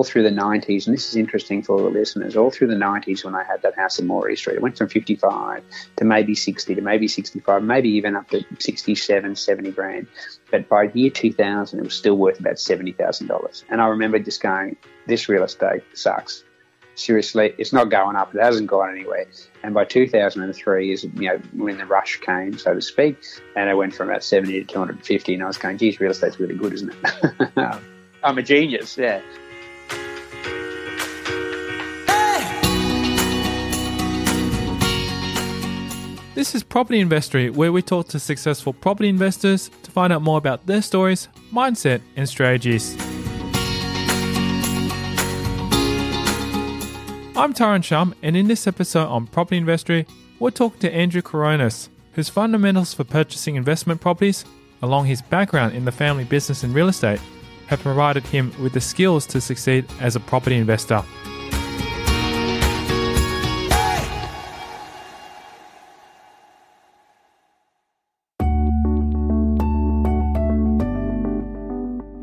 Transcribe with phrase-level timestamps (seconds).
[0.00, 3.22] All through the 90s, and this is interesting for the listeners, all through the 90s
[3.22, 5.62] when I had that house in Maury Street, it went from 55
[5.96, 10.06] to maybe 60 to maybe 65, maybe even up to 67, 70 grand.
[10.50, 13.64] But by year 2000, it was still worth about $70,000.
[13.68, 14.74] And I remember just going,
[15.06, 16.44] this real estate sucks.
[16.94, 18.34] Seriously, it's not going up.
[18.34, 19.26] It hasn't gone anywhere.
[19.62, 23.18] And by 2003 is you know when the rush came, so to speak,
[23.54, 25.34] and it went from about 70 to 250.
[25.34, 27.50] And I was going, geez, real estate's really good, isn't it?
[28.22, 29.20] I'm a genius, yeah.
[36.40, 40.38] This is Property Investory, where we talk to successful property investors to find out more
[40.38, 42.94] about their stories, mindset, and strategies.
[47.36, 50.06] I'm Tyron Shum, and in this episode on Property Investory,
[50.38, 54.46] we're talking to Andrew Coronis, whose fundamentals for purchasing investment properties,
[54.80, 57.20] along his background in the family business and real estate,
[57.66, 61.04] have provided him with the skills to succeed as a property investor.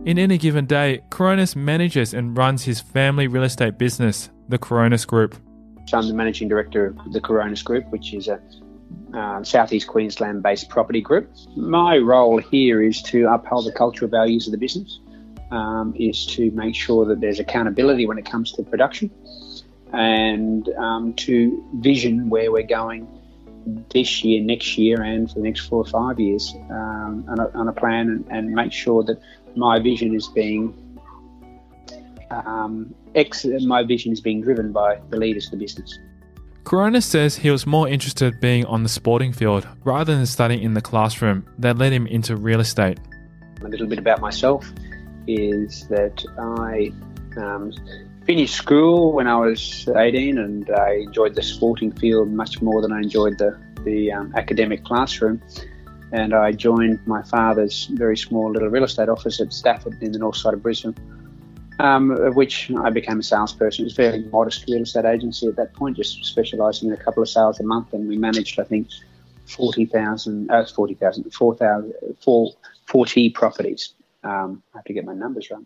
[0.07, 5.05] In any given day, Coronis manages and runs his family real estate business, the Coronis
[5.05, 5.35] Group.
[5.85, 8.39] So I'm the managing director of the Coronis Group, which is a
[9.13, 11.29] uh, southeast Queensland based property group.
[11.57, 15.01] My role here is to uphold the cultural values of the business,
[15.51, 19.11] um, is to make sure that there's accountability when it comes to production,
[19.91, 23.09] and um, to vision where we're going
[23.89, 27.49] this year, next year, and for the next four or five years um, on, a,
[27.57, 29.19] on, a, plan and, and, make sure that
[29.57, 30.73] my vision is being
[32.31, 35.97] um, ex- my vision is being driven by the leaders of the business.
[36.63, 40.73] Coronis says he was more interested being on the sporting field rather than studying in
[40.73, 42.99] the classroom that led him into real estate.
[43.61, 44.69] A little bit about myself
[45.27, 46.91] is that I
[47.41, 47.71] um,
[48.25, 52.91] finished school when I was 18 and I enjoyed the sporting field much more than
[52.91, 55.41] I enjoyed the, the um, academic classroom
[56.11, 60.19] and I joined my father's very small little real estate office at Stafford in the
[60.19, 60.95] north side of Brisbane,
[61.79, 63.83] um, of which I became a salesperson.
[63.83, 67.03] It was a fairly modest real estate agency at that point, just specialising in a
[67.03, 68.87] couple of sales a month, and we managed, I think,
[69.45, 71.93] 40,000, uh, 40,000, 4,000,
[72.85, 73.93] 40 properties.
[74.23, 75.63] Um, I have to get my numbers right.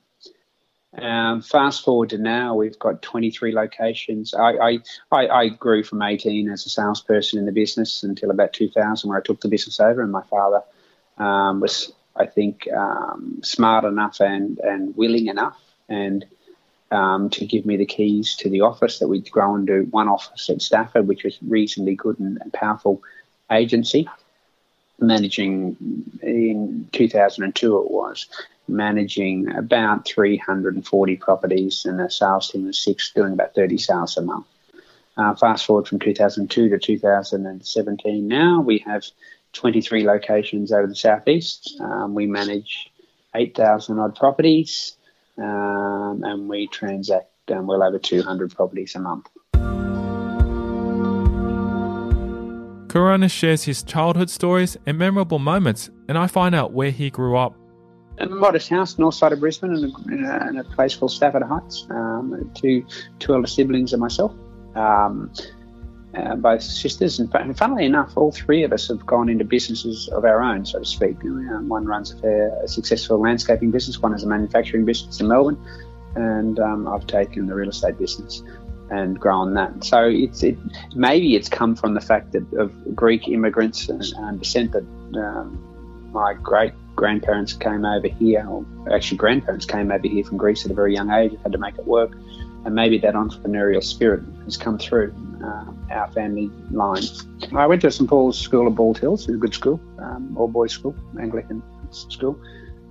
[0.97, 4.34] Um, fast forward to now, we've got 23 locations.
[4.34, 4.79] I,
[5.09, 9.18] I, I, grew from 18 as a salesperson in the business until about 2000, where
[9.18, 10.63] I took the business over, and my father
[11.18, 15.57] um, was, I think, um, smart enough and, and willing enough
[15.88, 16.25] and
[16.91, 20.50] um, to give me the keys to the office that we'd grown to one office
[20.50, 23.01] at Stafford, which was reasonably good and, and powerful
[23.50, 24.09] agency
[25.01, 25.75] managing
[26.22, 28.28] in 2002 it was
[28.67, 34.22] managing about 340 properties and a sales team of six doing about 30 sales a
[34.22, 34.45] month.
[35.17, 39.03] Uh, fast forward from 2002 to 2017 now, we have
[39.53, 41.75] 23 locations over the southeast.
[41.81, 42.89] Um, we manage
[43.35, 44.95] 8,000 odd properties
[45.38, 49.27] um, and we transact um, well over 200 properties a month.
[52.91, 57.38] Coronis shares his childhood stories and memorable moments, and I find out where he grew
[57.38, 57.55] up
[58.21, 61.12] a modest house north side of Brisbane in a, in a, in a place called
[61.12, 61.88] Stafford Heights.
[61.89, 62.85] Um, two
[63.19, 64.33] two elder siblings and myself,
[64.75, 65.31] um,
[66.15, 70.07] uh, both sisters, and, and, funnily enough, all three of us have gone into businesses
[70.09, 71.23] of our own, so to speak.
[71.23, 75.27] Um, one runs a, fair, a, successful landscaping business, one has a manufacturing business in
[75.27, 75.57] Melbourne,
[76.15, 78.44] and um, I've taken the real estate business
[78.89, 79.83] and grown that.
[79.83, 80.57] So it's it
[80.95, 84.83] maybe it's come from the fact that of Greek immigrants and, and descent that
[85.17, 90.65] um, my great grandparents came over here, or actually grandparents came over here from Greece
[90.65, 92.11] at a very young age, had to make it work,
[92.65, 97.03] and maybe that entrepreneurial spirit has come through uh, our family line.
[97.55, 100.71] I went to St Paul's School of Bald Hills, a good school, um, all boys
[100.71, 102.39] school, Anglican school.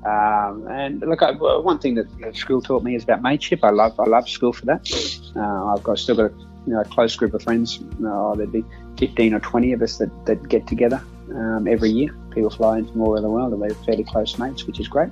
[0.05, 3.61] Um, and look, I, one thing that school taught me is about mateship.
[3.63, 4.91] I love I love school for that.
[5.37, 6.35] Uh, I've got still got a,
[6.67, 7.81] you know, a close group of friends.
[8.05, 8.65] Uh, there'd be
[8.99, 11.03] 15 or 20 of us that, that get together
[11.35, 12.15] um, every year.
[12.31, 14.89] People fly in from all over the world and we're fairly close mates, which is
[14.89, 15.11] great.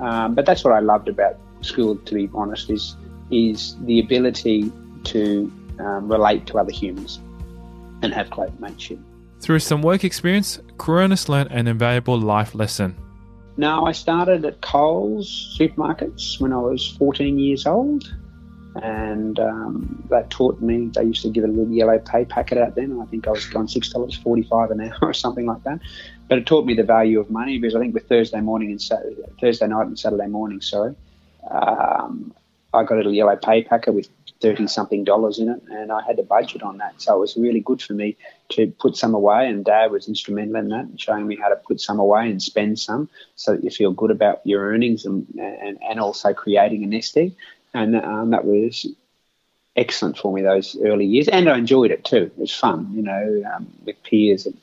[0.00, 2.96] Um, but that's what I loved about school, to be honest, is
[3.30, 4.70] is the ability
[5.04, 7.18] to um, relate to other humans
[8.02, 8.98] and have close mateship.
[9.40, 12.96] Through some work experience, Coronis learned an invaluable life lesson.
[13.56, 18.04] No, I started at Coles supermarkets when I was 14 years old,
[18.82, 20.90] and um, that taught me.
[20.94, 23.00] They used to give a little yellow pay packet out then.
[23.00, 25.80] I think I was dollars forty-five an hour or something like that.
[26.28, 28.82] But it taught me the value of money because I think with Thursday morning and
[28.82, 30.94] Saturday, Thursday night and Saturday morning, sorry,
[31.50, 32.34] um,
[32.74, 34.08] I got a little yellow pay packet with
[34.40, 37.00] 30 something dollars in it, and I had to budget on that.
[37.00, 38.16] So it was really good for me
[38.50, 41.80] to put some away, and Dad was instrumental in that, showing me how to put
[41.80, 45.78] some away and spend some so that you feel good about your earnings and, and,
[45.82, 47.34] and also creating a nest egg.
[47.72, 48.86] And um, that was
[49.74, 52.24] excellent for me those early years, and I enjoyed it too.
[52.24, 54.56] It was fun, you know, um, with peers and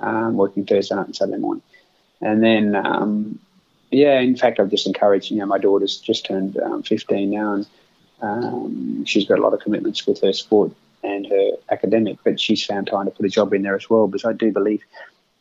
[0.00, 1.62] um, working Thursday night and Saturday morning.
[2.20, 3.38] And then, um,
[3.90, 7.54] yeah, in fact, I've just encouraged, you know, my daughter's just turned um, 15 now,
[7.54, 7.66] and
[8.20, 10.72] um, she's got a lot of commitments with her sport
[11.02, 14.08] and her academic, but she's found time to put a job in there as well.
[14.08, 14.82] Because I do believe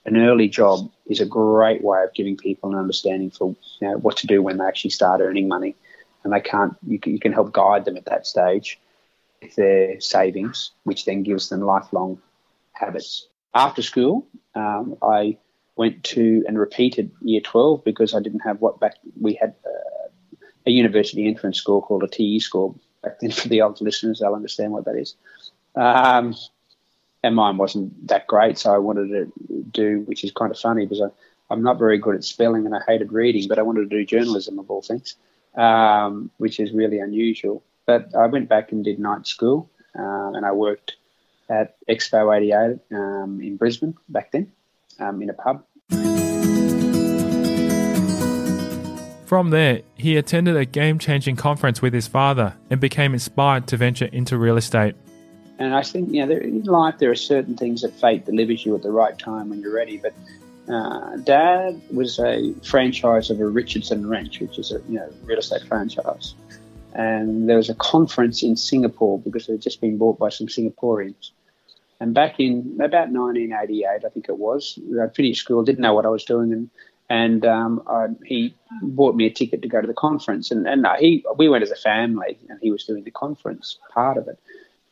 [0.06, 3.98] an early job is a great way of giving people an understanding for you know,
[3.98, 5.76] what to do when they actually start earning money,
[6.24, 6.76] and they can't.
[6.88, 8.80] You can, you can help guide them at that stage
[9.42, 12.22] with their savings, which then gives them lifelong
[12.74, 13.28] habits.
[13.54, 14.28] After school,
[14.58, 15.38] um, I
[15.76, 19.56] went to and repeated year 12 because I didn't have what back we had.
[19.66, 19.88] Uh,
[20.68, 22.76] a university entrance score called a TE score.
[23.02, 25.16] Back then, for the old listeners, they'll understand what that is.
[25.76, 26.36] Um,
[27.24, 30.86] and mine wasn't that great, so I wanted to do, which is kind of funny
[30.86, 33.90] because I, I'm not very good at spelling and I hated reading, but I wanted
[33.90, 35.16] to do journalism of all things,
[35.56, 37.64] um, which is really unusual.
[37.86, 40.98] But I went back and did night school, uh, and I worked
[41.50, 44.52] at Expo 88 um, in Brisbane back then
[45.00, 45.64] um, in a pub.
[49.28, 53.78] From there, he attended a game changing conference with his father and became inspired to
[53.78, 54.96] venture into real estate.
[55.60, 58.66] And I think, you know, there, in life there are certain things that fate delivers
[58.66, 59.98] you at the right time when you're ready.
[59.98, 60.14] But
[60.74, 65.40] uh, Dad was a franchise of a Richardson Wrench, which is a you know real
[65.40, 66.36] estate franchise.
[66.94, 70.48] And there was a conference in Singapore because it had just been bought by some
[70.48, 71.32] Singaporeans.
[72.00, 76.06] And back in about 1988, I think it was, I finished school, didn't know what
[76.06, 76.70] I was doing, and
[77.10, 80.52] and um, I, he bought me a ticket to go to the conference.
[80.52, 84.18] And, and he we went as a family, and he was doing the conference part
[84.18, 84.40] of it.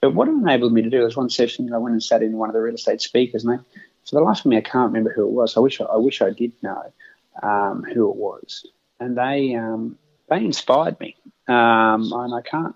[0.01, 2.37] But what it enabled me to do was one session I went and sat in
[2.37, 3.59] one of the real estate speakers, and
[4.05, 5.57] for the life of me, I can't remember who it was.
[5.57, 6.93] I wish I, I wish I did know
[7.41, 8.65] um, who it was,
[8.99, 9.97] and they um,
[10.29, 11.15] they inspired me,
[11.47, 12.75] um, and I can't.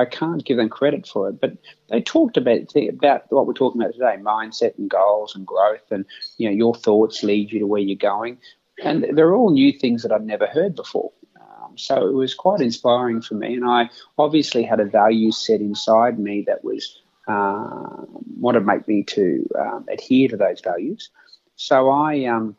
[0.00, 1.52] I can't give them credit for it, but
[1.88, 6.04] they talked about about what we're talking about today: mindset and goals and growth, and
[6.38, 8.38] you know your thoughts lead you to where you're going
[8.82, 11.12] and they're all new things that I've never heard before.
[11.38, 15.60] Um, so it was quite inspiring for me, and I obviously had a value set
[15.60, 18.04] inside me that was uh,
[18.38, 21.10] wanted to make me to um, adhere to those values.
[21.56, 22.56] So I um,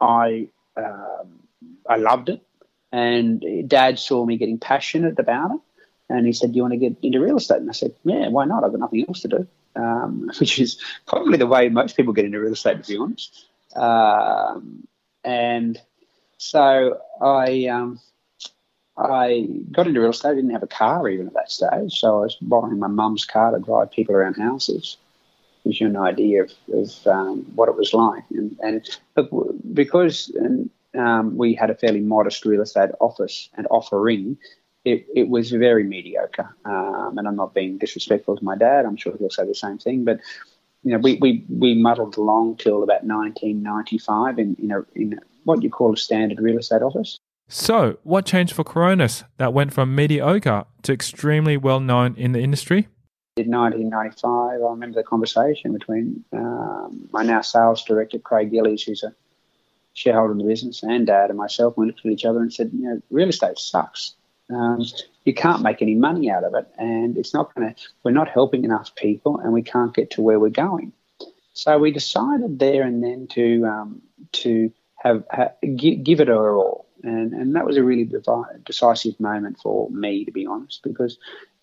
[0.00, 1.40] I um,
[1.88, 2.42] I loved it,
[2.92, 5.60] and Dad saw me getting passionate about it,
[6.10, 8.28] and he said, "Do you want to get into real estate?" And I said, "Yeah,
[8.28, 8.64] why not?
[8.64, 12.24] I've got nothing else to do." Um, which is probably the way most people get
[12.24, 13.46] into real estate, to be honest.
[13.76, 14.86] Um,
[15.24, 15.80] and
[16.38, 18.00] so I um,
[18.96, 20.30] I got into real estate.
[20.30, 23.24] I didn't have a car even at that stage, so I was borrowing my mum's
[23.24, 24.96] car to drive people around houses.
[25.64, 28.98] Gives you an idea of, of um, what it was like, and, and
[29.74, 30.32] because
[30.98, 34.38] um, we had a fairly modest real estate office and offering,
[34.84, 36.54] it, it was very mediocre.
[36.64, 38.86] Um, and I'm not being disrespectful to my dad.
[38.86, 40.04] I'm sure he'll say the same thing.
[40.04, 40.20] But
[40.82, 45.62] you know, we, we, we muddled along till about 1995 in, in, a, in what
[45.62, 47.18] you call a standard real estate office.
[47.48, 52.40] So, what changed for Coronis that went from mediocre to extremely well known in the
[52.40, 52.88] industry?
[53.36, 59.02] In 1995, I remember the conversation between um, my now sales director, Craig Gillies, who's
[59.02, 59.12] a
[59.94, 61.76] shareholder in the business, and Dad and myself.
[61.76, 64.14] We looked at each other and said, you know, real estate sucks.
[64.50, 64.84] Um,
[65.24, 67.80] you can't make any money out of it, and it's not going to.
[68.02, 70.92] We're not helping enough people, and we can't get to where we're going.
[71.52, 74.02] So we decided there and then to um,
[74.32, 75.24] to have,
[75.76, 78.08] give, it our all, and and that was a really
[78.64, 81.18] decisive moment for me, to be honest, because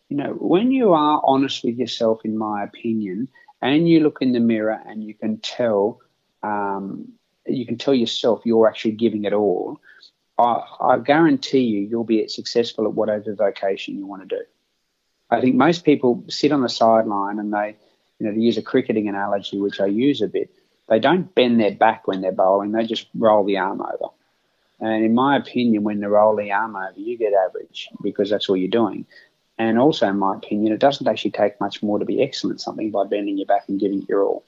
[0.09, 3.27] you know when you are honest with yourself, in my opinion,
[3.61, 5.99] and you look in the mirror and you can tell
[6.43, 7.13] um,
[7.45, 9.79] you can tell yourself you're actually giving it all,
[10.37, 14.43] I, I guarantee you you'll be successful at whatever vocation you want to do.
[15.29, 17.75] I think most people sit on the sideline and they,
[18.19, 20.49] you know, to use a cricketing analogy, which I use a bit,
[20.87, 24.13] they don't bend their back when they're bowling, they just roll the arm over.
[24.79, 28.47] And in my opinion, when they roll the arm over, you get average because that's
[28.47, 29.05] all you're doing.
[29.57, 32.91] And also, in my opinion, it doesn't actually take much more to be excellent something
[32.91, 34.43] by bending your back and giving it your all.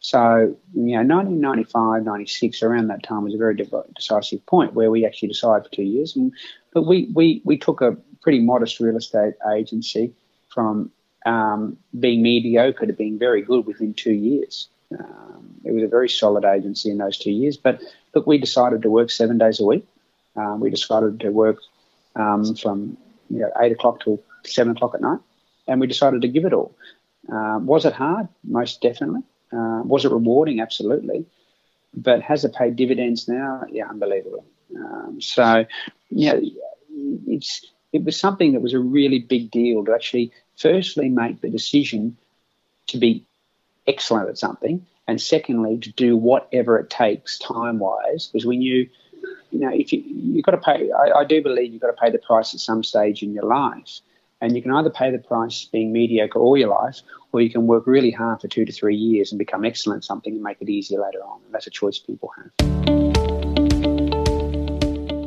[0.00, 3.56] So, you know, 1995, 96, around that time was a very
[3.94, 6.14] decisive point where we actually decided for two years.
[6.14, 6.32] And,
[6.72, 10.12] but we, we, we took a pretty modest real estate agency
[10.48, 10.90] from
[11.24, 14.68] um, being mediocre to being very good within two years.
[14.96, 17.56] Um, it was a very solid agency in those two years.
[17.56, 17.82] But
[18.14, 19.86] look, we decided to work seven days a week.
[20.36, 21.58] Um, we decided to work
[22.14, 22.96] um, from
[23.30, 25.18] you know, eight o'clock till seven o'clock at night,
[25.66, 26.74] and we decided to give it all.
[27.32, 28.28] Uh, was it hard?
[28.44, 29.22] Most definitely.
[29.52, 30.60] Uh, was it rewarding?
[30.60, 31.26] Absolutely.
[31.94, 33.64] But has it paid dividends now?
[33.70, 34.44] Yeah, unbelievable.
[34.76, 35.64] Um, so,
[36.10, 36.38] yeah,
[37.26, 41.48] it's it was something that was a really big deal to actually, firstly, make the
[41.48, 42.16] decision
[42.88, 43.24] to be
[43.86, 48.88] excellent at something, and secondly, to do whatever it takes time wise, because we knew,
[49.50, 52.02] you know, if you you've got to pay, I, I do believe you've got to
[52.02, 54.00] pay the price at some stage in your life.
[54.42, 57.00] And you can either pay the price being mediocre all your life,
[57.32, 60.04] or you can work really hard for two to three years and become excellent at
[60.04, 61.40] something and make it easier later on.
[61.46, 62.50] And that's a choice people have.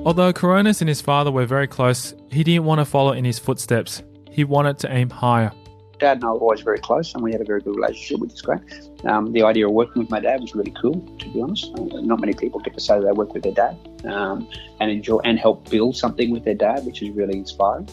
[0.05, 3.39] Although Coronis and his father were very close, he didn't want to follow in his
[3.39, 4.03] footsteps.
[4.29, 5.51] He wanted to aim higher.
[5.99, 8.33] Dad and I were always very close, and we had a very good relationship, which
[8.33, 8.61] is great.
[9.05, 11.71] Um, the idea of working with my dad was really cool, to be honest.
[11.77, 15.37] Not many people get to say they work with their dad um, and enjoy and
[15.37, 17.87] help build something with their dad, which is really inspiring.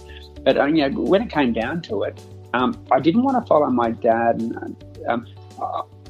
[0.45, 2.21] But uh, you know, when it came down to it,
[2.55, 4.41] um, I didn't want to follow my dad.
[4.41, 5.27] And, um,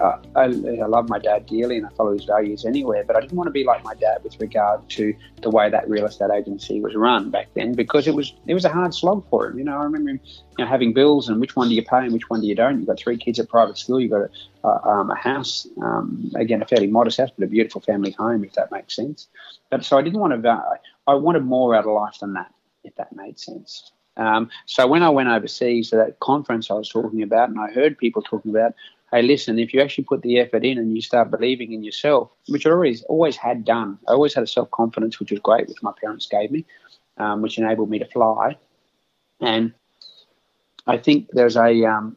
[0.00, 3.16] uh, uh, I, I, love my dad dearly and I follow his values anywhere, but
[3.16, 6.06] I didn't want to be like my dad with regard to the way that real
[6.06, 9.46] estate agency was run back then because it was it was a hard slog for
[9.46, 9.58] him.
[9.58, 10.20] You know, I remember him
[10.58, 12.54] you know, having bills and which one do you pay and which one do you
[12.54, 12.78] don't.
[12.78, 14.30] You've got three kids at private school, you've got
[14.64, 18.44] a, um, a house, um, again, a fairly modest house, but a beautiful family home,
[18.44, 19.28] if that makes sense.
[19.70, 22.52] But so I didn't want to, I wanted more out of life than that,
[22.84, 23.92] if that made sense.
[24.16, 27.70] Um, so when I went overseas to that conference I was talking about, and I
[27.70, 28.74] heard people talking about,
[29.12, 32.30] hey, listen, if you actually put the effort in and you start believing in yourself,
[32.48, 35.68] which I always always had done, I always had a self confidence, which was great,
[35.68, 36.64] which my parents gave me,
[37.18, 38.56] um, which enabled me to fly,
[39.40, 39.72] and
[40.86, 42.16] I think there's a um,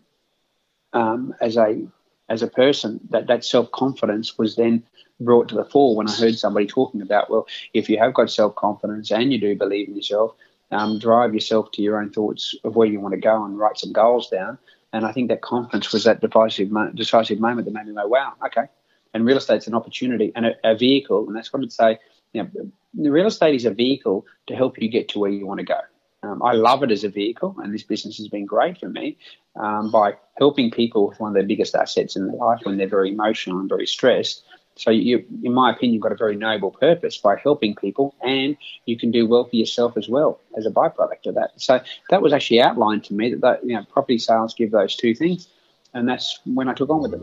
[0.94, 1.88] um, as a
[2.30, 4.84] as a person that that self confidence was then
[5.20, 8.32] brought to the fore when I heard somebody talking about, well, if you have got
[8.32, 10.36] self confidence and you do believe in yourself,
[10.72, 13.78] um, drive yourself to your own thoughts of where you want to go and write
[13.78, 14.58] some goals down.
[14.94, 18.34] And I think that confidence was that decisive, decisive moment that made me go, wow,
[18.46, 18.68] okay.
[19.14, 21.28] And real estate's an opportunity and a, a vehicle.
[21.28, 22.00] And that's what I'd say.
[22.34, 25.60] You know, real estate is a vehicle to help you get to where you want
[25.60, 25.80] to go.
[26.22, 29.18] Um, I love it as a vehicle, and this business has been great for me
[29.56, 32.88] um, by helping people with one of their biggest assets in their life when they're
[32.88, 34.44] very emotional and very stressed
[34.76, 38.56] so you, in my opinion, you've got a very noble purpose by helping people, and
[38.86, 41.52] you can do well for yourself as well as a byproduct of that.
[41.58, 44.96] So that was actually outlined to me that, that you know property sales give those
[44.96, 45.50] two things,
[45.94, 47.20] and that's when I took on with it.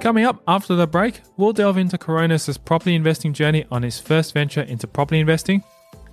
[0.00, 4.34] Coming up after the break, we'll delve into Coronis' property investing journey on his first
[4.34, 5.62] venture into property investing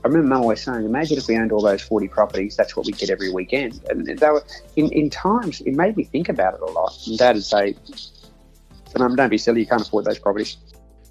[0.04, 2.88] I remember Mum always saying, imagine if we owned all those 40 properties, that's what
[2.88, 3.82] we did every weekend.
[3.90, 4.44] And they were,
[4.76, 6.98] in, in times, it made me think about it a lot.
[7.06, 7.76] And Dad would say,
[8.98, 10.58] Mum, don't be silly, you can't afford those properties.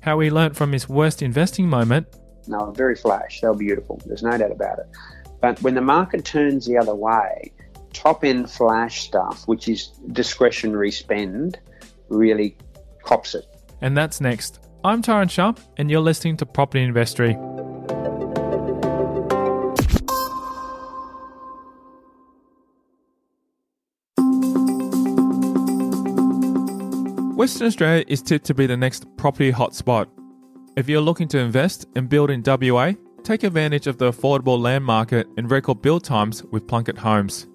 [0.00, 2.08] How he learnt from his worst investing moment.
[2.48, 3.40] No, very flash.
[3.40, 4.00] They were beautiful.
[4.06, 4.86] There's no doubt about it.
[5.40, 7.52] But when the market turns the other way,
[7.92, 11.58] top end flash stuff, which is discretionary spend,
[12.08, 12.56] really
[13.04, 13.44] cops it.
[13.80, 14.58] And that's next.
[14.82, 17.36] I'm Tyron Shum, and you're listening to Property Investory.
[27.40, 30.08] Western Australia is tipped to be the next property hotspot.
[30.76, 32.92] If you're looking to invest and build in WA,
[33.22, 37.46] take advantage of the affordable land market and record build times with Plunkett Homes.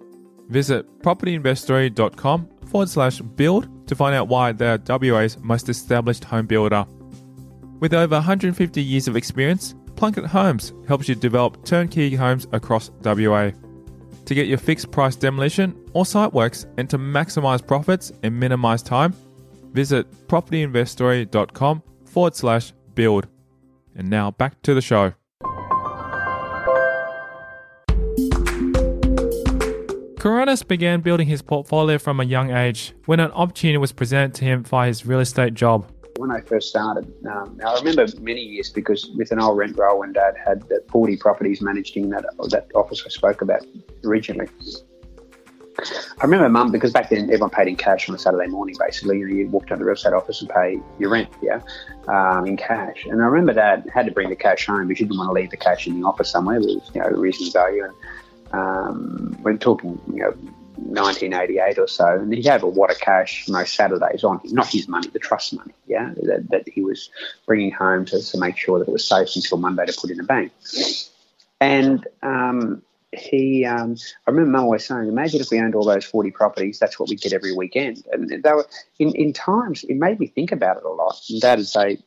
[0.50, 6.84] Visit propertyinvestory.com forward slash build to find out why they're WA's most established home builder.
[7.80, 13.52] With over 150 years of experience, Plunkett Homes helps you develop turnkey homes across WA.
[14.26, 18.82] To get your fixed price demolition or site works and to maximize profits and minimize
[18.82, 19.14] time,
[19.76, 23.28] visit propertyinvestory.com forward slash build.
[23.96, 25.14] And now back to the show.
[30.26, 34.46] Coronis began building his portfolio from a young age when an opportunity was presented to
[34.46, 35.88] him via his real estate job.
[36.18, 40.00] When I first started, um, I remember many years because with an old rent roll
[40.00, 43.64] when Dad had 40 properties managed in that, that office I spoke about
[44.04, 44.48] originally.
[45.78, 49.20] I remember mum, because back then everyone paid in cash on a Saturday morning, basically.
[49.20, 51.62] You, know, you walked down to the real estate office and pay your rent, yeah,
[52.08, 53.06] um, in cash.
[53.06, 55.34] And I remember dad had to bring the cash home because he didn't want to
[55.34, 56.60] leave the cash in the office somewhere.
[56.60, 57.84] There was, you know, reasonable value.
[57.84, 57.94] And
[58.54, 60.34] um, we're talking, you know,
[60.78, 64.68] 1988 or so, and he'd have a wad of cash most Saturdays on him, not
[64.68, 67.10] his money, the trust money, yeah, that, that he was
[67.46, 70.18] bringing home to, to make sure that it was safe until Monday to put in
[70.18, 70.52] the bank.
[71.62, 73.96] And um, he, um,
[74.28, 77.10] I remember Mum always saying, imagine if we owned all those 40 properties, that's what
[77.10, 78.04] we get every weekend.
[78.12, 78.68] And they were,
[79.00, 81.22] in, in times, it made me think about it a lot.
[81.30, 82.00] And Dad would say,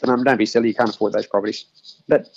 [0.00, 1.66] don't be silly, you can't afford those properties.
[2.08, 2.28] But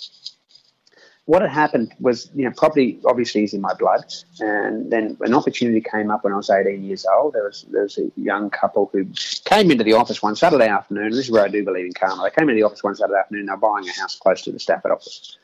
[1.26, 4.04] what had happened was, you know, property obviously is in my blood.
[4.40, 7.32] And then an opportunity came up when I was 18 years old.
[7.32, 9.06] There was, there was a young couple who
[9.44, 11.10] came into the office one Saturday afternoon.
[11.10, 12.24] This is where I do believe in karma.
[12.24, 13.46] They came into the office one Saturday afternoon.
[13.46, 15.38] They're buying a house close to the Stafford office.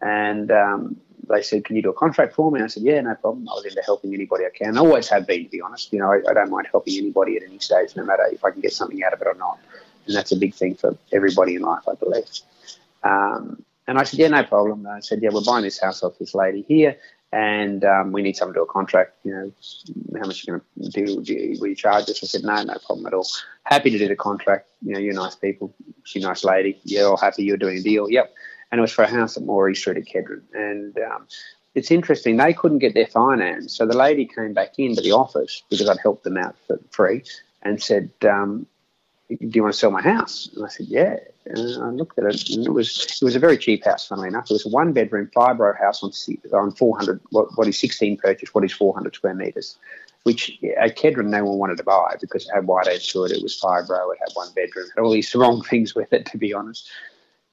[0.00, 0.96] And um,
[1.28, 3.52] they said, "Can you do a contract for me?" I said, "Yeah, no problem." I
[3.54, 4.76] was into helping anybody I can.
[4.76, 5.92] I always have been, to be honest.
[5.92, 8.50] You know, I, I, don't mind helping anybody at any stage, no matter if I
[8.50, 9.58] can get something out of it or not.
[10.06, 12.24] And that's a big thing for everybody in life, I believe.
[13.02, 16.02] Um, and I said, "Yeah, no problem." And I said, "Yeah, we're buying this house
[16.02, 16.96] off this lady here,
[17.32, 19.14] and um, we need someone to do a contract.
[19.24, 19.52] You know,
[20.20, 21.22] how much are you going to do?
[21.22, 23.26] Do will you charge us?" I said, "No, no problem at all.
[23.64, 24.68] Happy to do the contract.
[24.82, 25.74] You know, you're nice people.
[26.04, 26.80] She's a nice lady.
[26.84, 27.44] You're all happy.
[27.44, 28.10] You're doing a deal.
[28.10, 28.34] Yep."
[28.70, 30.42] And it was for a house at Morey Street at Kedron.
[30.54, 31.26] And um,
[31.74, 33.76] it's interesting, they couldn't get their finance.
[33.76, 37.22] So the lady came back into the office because I'd helped them out for free
[37.62, 38.66] and said, um,
[39.28, 40.48] do you want to sell my house?
[40.54, 41.16] And I said, yeah.
[41.46, 44.06] And I looked at it, and it was it was a very cheap house.
[44.06, 46.10] Funnily enough, it was a one bedroom, fibro house on
[46.52, 47.20] on 400.
[47.30, 48.52] What, what is 16 purchase?
[48.52, 49.76] What is 400 square meters?
[50.24, 53.32] Which at Kedron no one wanted to buy because it had white edge to it.
[53.32, 54.12] It was fibro.
[54.12, 54.86] It had one bedroom.
[54.86, 56.88] It had all these wrong things with it, to be honest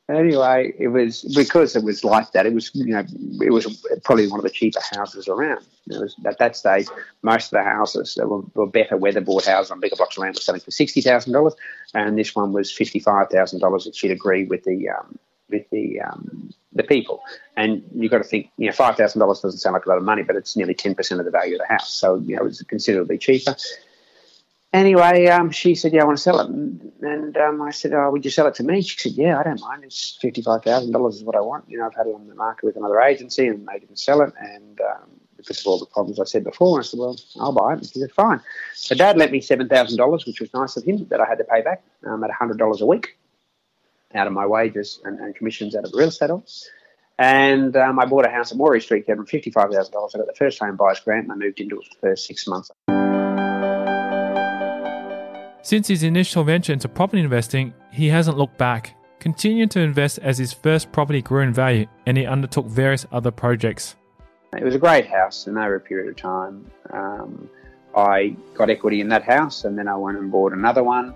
[0.09, 2.45] anyway, it was because it was like that.
[2.45, 3.03] It was you know
[3.41, 5.65] it was probably one of the cheaper houses around.
[5.87, 6.87] It was at that stage
[7.21, 10.35] most of the houses that were, were better weatherboard houses on bigger blocks of land
[10.35, 11.55] were selling for sixty thousand dollars,
[11.93, 13.87] and this one was fifty five thousand dollars.
[13.87, 15.17] It should agree with the um,
[15.49, 17.21] with the um, the people.
[17.55, 19.97] And you've got to think, you know, five thousand dollars doesn't sound like a lot
[19.97, 21.93] of money, but it's nearly ten percent of the value of the house.
[21.93, 23.55] So you know, it's considerably cheaper
[24.73, 28.09] anyway, um, she said, "Yeah, I want to sell it." And, um, I said, "Oh,
[28.11, 29.83] would you sell it to me?" She said, "Yeah, I don't mind.
[29.83, 31.65] It's fifty-five thousand dollars is what I want.
[31.69, 34.21] You know, I've had it on the market with another agency, and they didn't sell
[34.21, 37.53] it, and um, because of all the problems I said before, I said, "Well, I'll
[37.53, 38.41] buy it." She said, "Fine."
[38.73, 41.37] So Dad lent me seven thousand dollars, which was nice of him, that I had
[41.37, 43.17] to pay back um, at hundred dollars a week
[44.15, 46.69] out of my wages and, and, commissions out of the real estate office.
[47.17, 50.15] And um, I bought a house at Morey Street, getting fifty-five thousand dollars.
[50.15, 52.25] I got the first home buyer's grant, and I moved into it for the first
[52.25, 52.71] six months.
[55.63, 60.37] Since his initial venture into property investing, he hasn't looked back, continuing to invest as
[60.37, 63.95] his first property grew in value and he undertook various other projects.
[64.51, 67.49] It was a great house, and over a period of time, um,
[67.95, 71.15] I got equity in that house, and then I went and bought another one.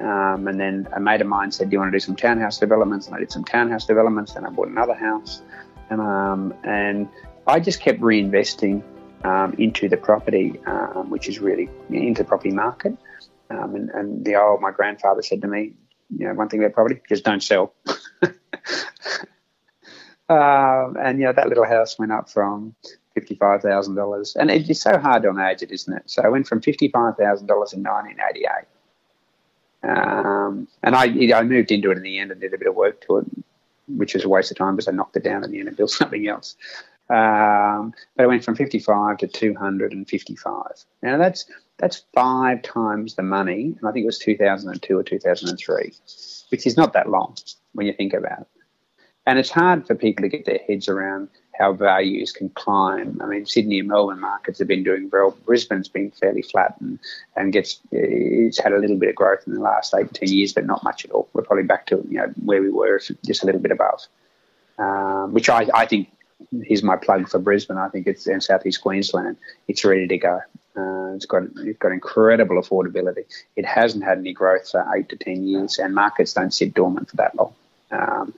[0.00, 2.56] Um, and then a mate of mine said, "Do you want to do some townhouse
[2.58, 4.32] developments?" And I did some townhouse developments.
[4.32, 5.42] Then I bought another house,
[5.90, 7.08] and um, and
[7.46, 8.82] I just kept reinvesting
[9.22, 12.96] um, into the property, um, which is really into the property market.
[13.52, 15.72] Um, and, and the old, my grandfather said to me,
[16.16, 17.74] you know, one thing about property, just don't sell.
[20.28, 22.74] um, and, you know, that little house went up from
[23.18, 24.36] $55,000.
[24.36, 26.02] And it's so hard to imagine, isn't it?
[26.06, 28.48] So I went from $55,000 in 1988.
[29.84, 32.74] Um, and I, I moved into it in the end and did a bit of
[32.74, 33.26] work to it,
[33.88, 35.76] which was a waste of time because I knocked it down in the end and
[35.76, 36.56] built something else.
[37.10, 40.62] Um, but I went from 55 to 255.
[41.02, 41.44] Now that's
[41.78, 45.92] that's five times the money, and I think it was 2002 or 2003,
[46.50, 47.36] which is not that long
[47.72, 48.46] when you think about it.
[49.26, 53.20] And it's hard for people to get their heads around how values can climb.
[53.22, 55.36] I mean, Sydney and Melbourne markets have been doing well.
[55.44, 56.98] Brisbane's been fairly flat and,
[57.36, 60.28] and gets it's had a little bit of growth in the last eight to ten
[60.34, 61.28] years, but not much at all.
[61.32, 64.00] We're probably back to you know where we were, just a little bit above,
[64.78, 66.10] um, which I, I think
[66.62, 67.76] here's my plug for Brisbane.
[67.76, 69.36] I think it's in southeast Queensland.
[69.68, 70.40] It's ready to go.
[70.76, 73.24] Uh, it's got it's got incredible affordability.
[73.56, 77.10] It hasn't had any growth for eight to ten years, and markets don't sit dormant
[77.10, 77.54] for that long.
[77.90, 78.34] Um,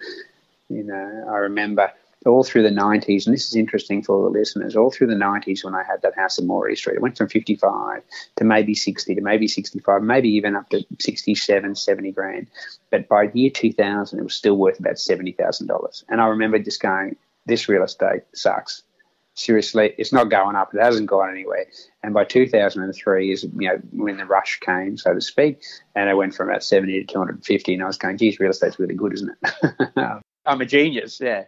[0.69, 1.93] you know, I remember
[2.27, 5.65] all through the 90s, and this is interesting for the listeners, all through the 90s
[5.65, 8.03] when I had that house in Morey Street, it went from 55
[8.37, 12.47] to maybe 60 to maybe 65, maybe even up to 67, 70 grand.
[12.91, 16.05] But by year 2000, it was still worth about $70,000.
[16.09, 17.17] And I remember just going,
[17.47, 18.83] this real estate sucks.
[19.35, 20.75] Seriously, it's not going up.
[20.75, 21.67] It hasn't gone anywhere.
[22.03, 25.63] And by 2003 is you know when the rush came, so to speak,
[25.95, 27.75] and it went from about 70 to 250.
[27.75, 29.93] And I was going, geez, real estate's really good, isn't it?
[30.47, 31.45] I'm a genius, yeah.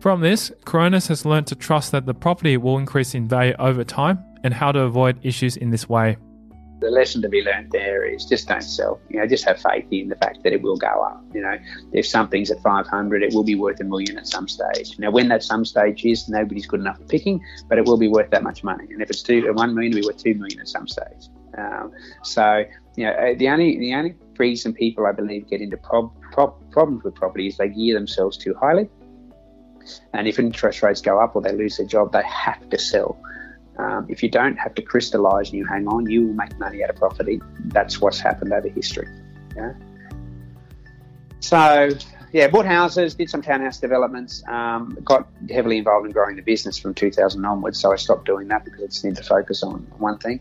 [0.00, 3.82] From this, Coronis has learned to trust that the property will increase in value over
[3.82, 6.16] time and how to avoid issues in this way
[6.80, 9.00] the lesson to be learned there is just don't sell.
[9.08, 11.24] You know, just have faith in the fact that it will go up.
[11.32, 11.56] You know,
[11.92, 14.98] if something's at 500, it will be worth a million at some stage.
[14.98, 18.08] Now, when that some stage is, nobody's good enough for picking, but it will be
[18.08, 18.86] worth that much money.
[18.90, 21.28] And if it's two, one million, it'll be worth two million at some stage.
[21.56, 22.64] Um, so,
[22.96, 26.70] you know, uh, the only the only reason people, I believe, get into prob- prob-
[26.70, 28.90] problems with property is they gear themselves too highly.
[30.12, 33.18] And if interest rates go up or they lose their job, they have to sell.
[33.78, 36.82] Um, if you don't have to crystallise and you hang on, you will make money
[36.82, 37.40] out of property.
[37.66, 39.08] That's what's happened over history.
[39.54, 39.72] Yeah.
[41.40, 41.90] So,
[42.32, 46.78] yeah, bought houses, did some townhouse developments, um, got heavily involved in growing the business
[46.78, 47.78] from 2000 onwards.
[47.78, 50.40] So I stopped doing that because I just need to focus on one thing.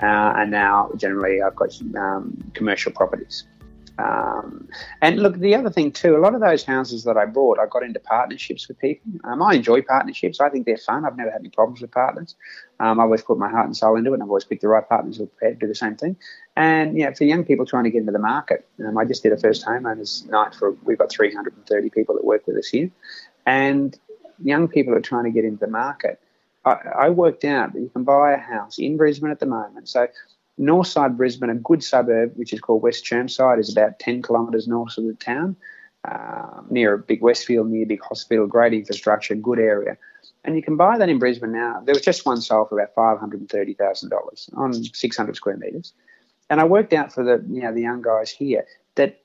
[0.00, 3.44] Uh, and now, generally, I've got um, commercial properties.
[3.98, 4.68] Um,
[5.00, 7.66] and look, the other thing too, a lot of those houses that I bought, I
[7.66, 9.10] got into partnerships with people.
[9.24, 10.40] Um, I enjoy partnerships.
[10.40, 11.04] I think they're fun.
[11.04, 12.34] I've never had any problems with partners.
[12.78, 14.68] Um, I always put my heart and soul into it, and I've always picked the
[14.68, 16.16] right partners who are prepared to do the same thing.
[16.56, 19.32] And yeah, for young people trying to get into the market, um, I just did
[19.32, 20.72] a first homeowners night for.
[20.84, 22.90] We've got 330 people that work with us here,
[23.46, 23.98] and
[24.42, 26.20] young people are trying to get into the market.
[26.66, 29.88] I, I worked out that you can buy a house in Brisbane at the moment.
[29.88, 30.08] So
[30.58, 34.66] North side Brisbane, a good suburb which is called West Chermside, is about 10 kilometres
[34.66, 35.56] north of the town,
[36.04, 39.96] uh, near a big Westfield, near a big hospital, great infrastructure, good area.
[40.44, 41.82] And you can buy that in Brisbane now.
[41.84, 45.92] There was just one sold for about $530,000 on 600 square metres.
[46.48, 48.64] And I worked out for the you know the young guys here
[48.94, 49.20] that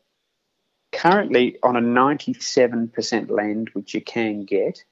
[0.91, 4.83] currently on a 97% land, which you can get,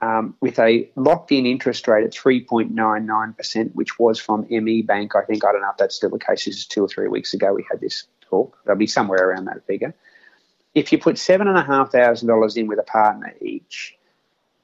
[0.00, 5.16] um, with a locked in interest rate at 3.99%, which was from ME Bank.
[5.16, 6.44] I think, I don't know if that's still the case.
[6.44, 8.56] This is two or three weeks ago we had this talk.
[8.64, 9.94] They'll be somewhere around that figure.
[10.74, 13.96] If you put $7,500 in with a partner each,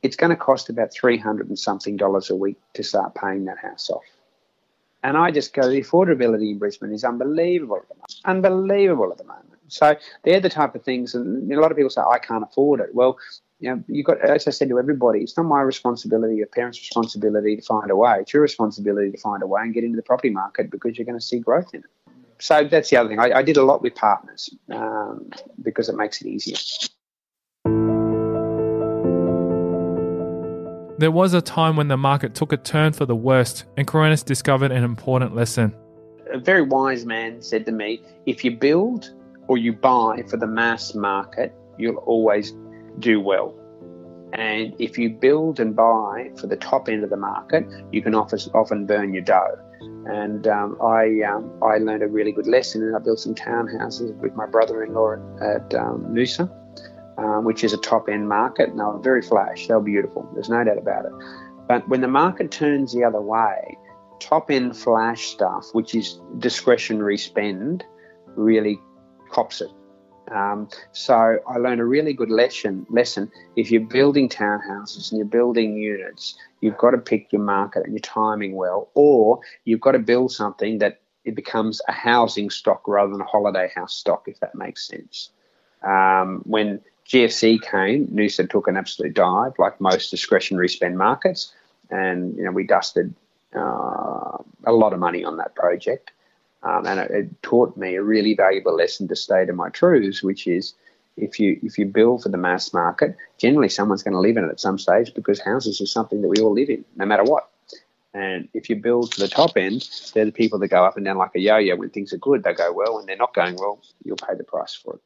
[0.02, 3.58] it's going to cost about 300 and something dollars a week to start paying that
[3.58, 4.04] house off.
[5.02, 8.20] And I just go, the affordability in Brisbane is unbelievable at the moment.
[8.24, 9.54] Unbelievable at the moment.
[9.68, 12.80] So they're the type of things, and a lot of people say, I can't afford
[12.80, 12.94] it.
[12.94, 13.18] Well,
[13.60, 16.78] you know, you got as I said to everybody, it's not my responsibility, your parents'
[16.78, 18.18] responsibility to find a way.
[18.20, 21.06] It's your responsibility to find a way and get into the property market because you're
[21.06, 21.86] going to see growth in it.
[22.40, 23.20] So that's the other thing.
[23.20, 25.30] I, I did a lot with partners um,
[25.62, 26.56] because it makes it easier.
[30.98, 34.24] There was a time when the market took a turn for the worst, and Coronis
[34.24, 35.74] discovered an important lesson.
[36.32, 39.12] A very wise man said to me, if you build
[39.48, 42.52] or you buy for the mass market, you'll always
[42.98, 43.54] do well.
[44.32, 48.14] And if you build and buy for the top end of the market, you can
[48.14, 49.56] often burn your dough.
[50.06, 54.14] And um, I um, I learned a really good lesson, and I built some townhouses
[54.16, 56.50] with my brother-in-law at um, Noosa,
[57.16, 58.70] um, which is a top-end market.
[58.70, 59.68] And they were very flash.
[59.68, 60.28] They were beautiful.
[60.34, 61.12] There's no doubt about it.
[61.68, 63.78] But when the market turns the other way,
[64.20, 67.84] top-end flash stuff, which is discretionary spend,
[68.34, 68.80] really
[69.30, 69.70] cops it.
[70.30, 72.86] Um, so I learned a really good lesson.
[72.90, 77.84] Lesson: if you're building townhouses and you're building units, you've got to pick your market
[77.84, 82.50] and your timing well, or you've got to build something that it becomes a housing
[82.50, 85.30] stock rather than a holiday house stock, if that makes sense.
[85.82, 91.52] Um, when GFC came, Noosa took an absolute dive, like most discretionary spend markets,
[91.90, 93.14] and you know we dusted
[93.54, 96.12] uh, a lot of money on that project.
[96.64, 100.22] Um, and it, it, taught me a really valuable lesson to stay to my truths,
[100.22, 100.72] which is
[101.16, 104.44] if you if you build for the mass market, generally someone's going to live in
[104.44, 107.24] it at some stage because houses are something that we all live in, no matter
[107.24, 107.50] what.
[108.14, 111.04] And if you build to the top end, they're the people that go up and
[111.04, 111.74] down like a yo-yo.
[111.76, 112.96] When things are good, they go well.
[112.96, 115.00] When they're not going well, you'll pay the price for it.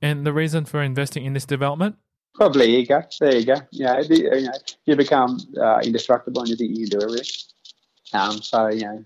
[0.00, 1.96] And the reason for investing in this development?
[2.34, 3.02] Probably ego.
[3.18, 3.56] There you go.
[3.72, 4.52] Yeah, you, know,
[4.84, 7.26] you become uh, indestructible and you think you can do everything.
[8.12, 9.00] Um, so you know, yeah,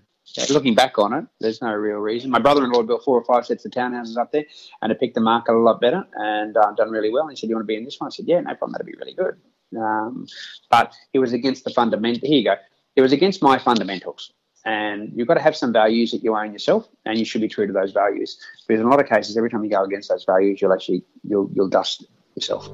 [0.49, 2.31] looking back on it, there's no real reason.
[2.31, 4.45] My brother-in-law built four or five sets of townhouses up there,
[4.81, 7.23] and it picked the market a lot better and uh, done really well.
[7.23, 8.73] And he said, "You want to be in this one?" I said, "Yeah, no problem.
[8.73, 9.35] That'd be really good."
[9.79, 10.27] Um,
[10.69, 12.27] but it was against the fundamental.
[12.27, 12.55] Here you go.
[12.95, 14.31] It was against my fundamentals,
[14.65, 17.47] and you've got to have some values that you own yourself, and you should be
[17.47, 18.39] true to those values.
[18.67, 21.03] Because in a lot of cases, every time you go against those values, you'll actually
[21.23, 22.69] you'll you'll dust yourself.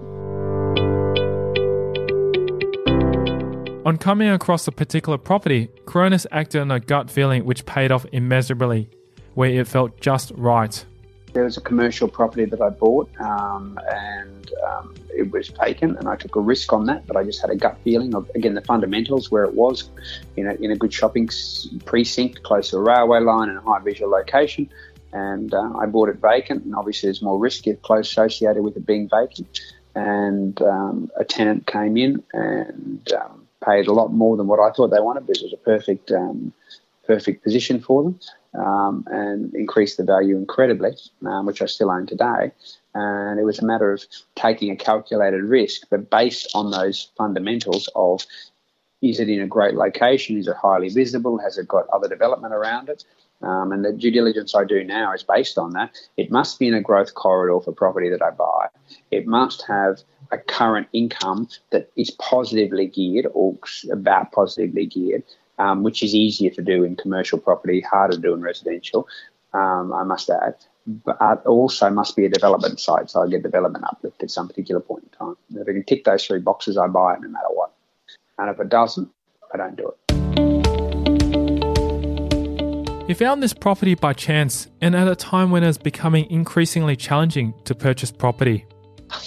[3.85, 8.05] On coming across a particular property, Coronis acted on a gut feeling which paid off
[8.11, 8.89] immeasurably,
[9.35, 10.85] where it felt just right.
[11.33, 16.07] there was a commercial property that I bought, um, and um, it was vacant, and
[16.09, 17.07] I took a risk on that.
[17.07, 19.89] But I just had a gut feeling of again the fundamentals where it was,
[20.35, 21.29] you know, in a good shopping
[21.85, 24.69] precinct, close to a railway line and a high visual location.
[25.11, 28.85] And uh, I bought it vacant, and obviously there's more risk close associated with it
[28.85, 29.61] being vacant.
[29.95, 34.72] And um, a tenant came in and um, paid a lot more than what I
[34.72, 35.28] thought they wanted.
[35.28, 36.54] This was a perfect, um,
[37.06, 38.19] perfect position for them
[38.54, 40.91] um, and increased the value incredibly,
[41.26, 42.52] um, which I still own today.
[42.95, 44.04] And it was a matter of
[44.36, 48.26] taking a calculated risk, but based on those fundamentals of
[49.01, 50.38] is it in a great location?
[50.38, 51.38] Is it highly visible?
[51.38, 53.03] Has it got other development around it?
[53.41, 55.95] Um, and the due diligence I do now is based on that.
[56.17, 58.67] It must be in a growth corridor for property that I buy.
[59.12, 63.57] It must have a current income that is positively geared or
[63.91, 65.23] about positively geared
[65.59, 69.07] um, which is easier to do in commercial property, harder to do in residential,
[69.53, 70.55] um, I must add.
[70.88, 74.81] But also must be a development site, so I get development uplift at some particular
[74.81, 75.35] point in time.
[75.53, 77.73] If I can tick those three boxes, I buy it no matter what.
[78.39, 79.10] And if it doesn't,
[79.54, 79.95] I don't do it.
[83.10, 86.95] You found this property by chance and at a time when it was becoming increasingly
[86.95, 88.65] challenging to purchase property.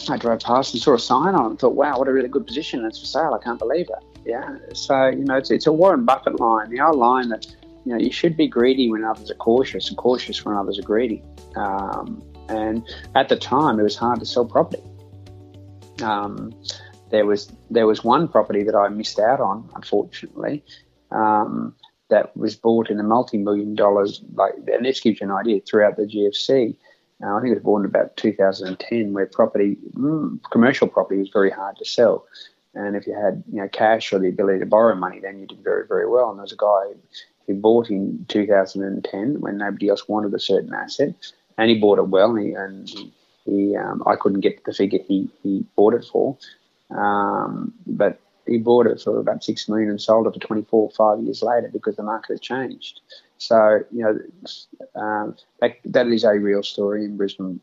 [0.08, 2.28] I drove past and saw a sign on it and thought, wow, what a really
[2.28, 2.84] good position.
[2.84, 3.38] It's for sale.
[3.38, 4.20] I can't believe it.
[4.24, 4.56] Yeah.
[4.72, 7.44] So, you know, it's, it's a Warren Buffett line, the old line that,
[7.84, 10.82] you know, you should be greedy when others are cautious and cautious when others are
[10.82, 11.24] greedy.
[11.56, 14.82] Um, and at the time, it was hard to sell property.
[16.02, 16.54] Um,
[17.12, 20.64] there was there was one property that I missed out on, unfortunately,
[21.12, 21.76] um,
[22.08, 24.22] that was bought in a multi-million dollars.
[24.34, 26.74] Like, and this gives you an idea throughout the GFC.
[27.22, 31.28] Uh, I think it was bought in about 2010, where property, mm, commercial property, was
[31.28, 32.26] very hard to sell.
[32.74, 35.46] And if you had you know cash or the ability to borrow money, then you
[35.46, 36.30] did very very well.
[36.30, 36.98] And there was a guy
[37.46, 41.14] who bought in 2010 when nobody else wanted a certain asset,
[41.58, 42.34] and he bought it well.
[42.34, 43.12] And he, and
[43.44, 46.38] he um, I couldn't get the figure he, he bought it for,
[46.96, 51.20] um, but he bought it for about six million and sold it for 24 five
[51.20, 53.00] years later because the market had changed.
[53.38, 57.60] So you know um, that, that is a real story in Brisbane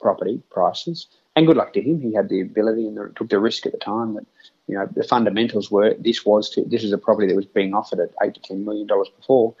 [0.00, 2.00] property prices and good luck to him.
[2.00, 4.26] He had the ability and the, took the risk at the time that
[4.68, 7.74] you know the fundamentals were this was to, this is a property that was being
[7.74, 9.54] offered at eight to ten million dollars before,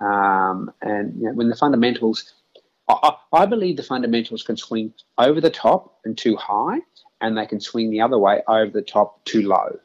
[0.00, 2.32] um, and you know, when the fundamentals,
[2.88, 6.78] I, I, believe the fundamentals can swing over the top and too high,
[7.20, 9.78] and they can swing the other way over the top too low,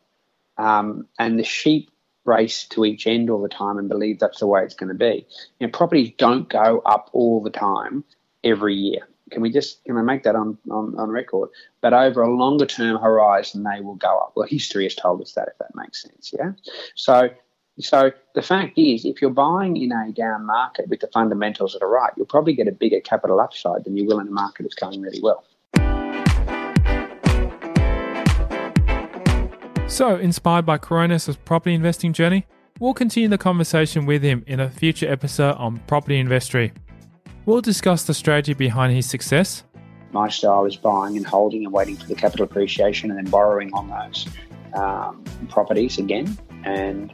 [0.58, 1.91] um, and the sheep
[2.24, 4.96] race to each end all the time and believe that's the way it's going to
[4.96, 5.26] be.
[5.60, 8.04] You know, properties don't go up all the time
[8.44, 9.08] every year.
[9.32, 11.50] Can we just can I make that on, on, on record?
[11.80, 14.34] But over a longer term horizon, they will go up.
[14.36, 16.34] Well, history has told us that, if that makes sense.
[16.38, 16.52] Yeah.
[16.96, 17.30] So
[17.80, 21.82] so the fact is, if you're buying in a down market with the fundamentals that
[21.82, 24.63] are right, you'll probably get a bigger capital upside than you will in a market
[24.63, 25.46] that's going really well.
[29.91, 32.47] So, inspired by Coronis' property investing journey,
[32.80, 36.71] we'll continue the conversation with him in a future episode on property investory.
[37.45, 39.65] We'll discuss the strategy behind his success.
[40.13, 43.69] My style is buying and holding and waiting for the capital appreciation and then borrowing
[43.73, 44.27] on those
[44.75, 47.13] um, properties again and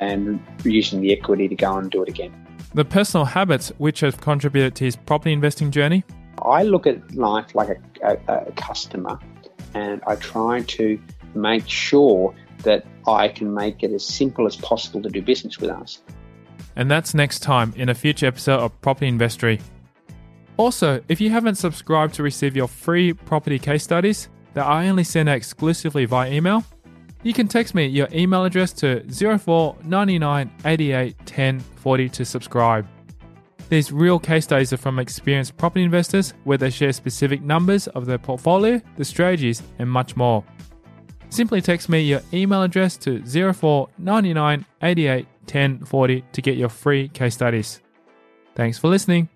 [0.00, 2.32] and using the equity to go and do it again.
[2.72, 6.04] The personal habits which have contributed to his property investing journey.
[6.42, 7.68] I look at life like
[8.02, 9.18] a, a, a customer
[9.74, 10.98] and I try to
[11.34, 15.70] make sure that I can make it as simple as possible to do business with
[15.70, 16.00] us
[16.76, 19.60] and that's next time in a future episode of Property Investory.
[20.56, 25.04] Also, if you haven't subscribed to receive your free property case studies that I only
[25.04, 26.64] send out exclusively via email,
[27.22, 29.02] you can text me your email address to
[29.38, 32.86] 04 99 88 10 40 to subscribe.
[33.70, 38.04] These real case studies are from experienced property investors where they share specific numbers of
[38.04, 40.44] their portfolio, the strategies, and much more.
[41.34, 43.20] Simply text me your email address to
[43.52, 47.80] 04 99 88 1040 to get your free case studies.
[48.54, 49.28] Thanks for listening.